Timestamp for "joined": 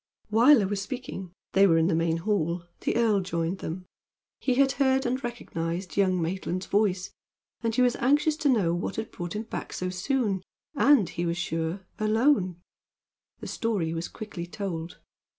3.21-3.59